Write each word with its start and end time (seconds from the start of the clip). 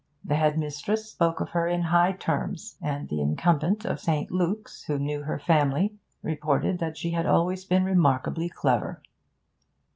The 0.25 0.33
headmistress 0.35 1.11
spoke 1.11 1.41
of 1.41 1.49
her 1.51 1.67
in 1.67 1.83
high 1.83 2.13
terms, 2.13 2.75
and 2.81 3.07
the 3.07 3.21
incumbent 3.21 3.85
of 3.85 3.99
St. 3.99 4.31
Luke's, 4.31 4.85
who 4.85 4.97
knew 4.97 5.21
her 5.21 5.37
family, 5.37 5.93
reported 6.23 6.79
that 6.79 6.97
she 6.97 7.11
had 7.11 7.27
always 7.27 7.65
been 7.65 7.83
remarkably 7.83 8.49
clever. 8.49 9.03